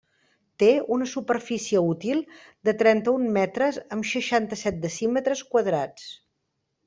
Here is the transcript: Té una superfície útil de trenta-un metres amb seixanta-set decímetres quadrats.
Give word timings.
Té 0.61 0.69
una 0.95 1.07
superfície 1.11 1.81
útil 1.89 2.23
de 2.69 2.73
trenta-un 2.79 3.29
metres 3.37 3.79
amb 3.97 4.09
seixanta-set 4.13 4.81
decímetres 4.87 5.45
quadrats. 5.55 6.09